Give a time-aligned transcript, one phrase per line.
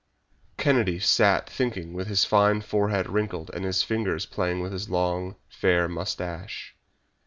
[0.57, 5.35] Kennedy sat thinking with his fine forehead wrinkled and his fingers playing with his long,
[5.47, 6.75] fair moustache.